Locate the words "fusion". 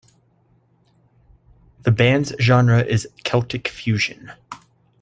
3.67-4.31